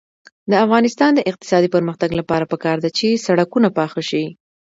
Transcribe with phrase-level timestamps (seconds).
[0.51, 4.25] د افغانستان د اقتصادي پرمختګ لپاره پکار ده چې سړکونه پاخه شي.